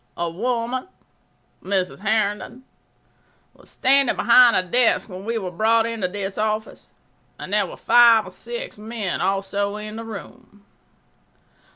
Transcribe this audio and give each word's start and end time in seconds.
A 0.17 0.27
woman 0.27 0.87
[Mrs. 1.63 1.99
Herndon] 1.99 2.63
was 3.53 3.69
standing 3.69 4.15
behind 4.15 4.55
a 4.55 4.63
desk 4.63 5.07
when 5.07 5.25
we 5.25 5.37
were 5.37 5.51
brought 5.51 5.85
into 5.85 6.07
this 6.07 6.39
office, 6.39 6.87
and 7.37 7.53
there 7.53 7.67
were 7.67 7.77
five 7.77 8.25
or 8.25 8.31
six 8.31 8.79
men 8.79 9.21
also 9.21 9.75
in 9.75 9.97
the 9.97 10.03
room. 10.03 10.65